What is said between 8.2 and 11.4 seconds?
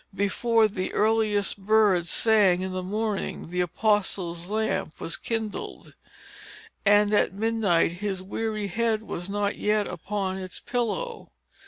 weary head was not yet upon its pillow.